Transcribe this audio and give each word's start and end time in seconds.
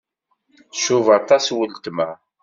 Tcuba 0.71 1.11
aṭas 1.19 1.45
weltma. 1.55 2.09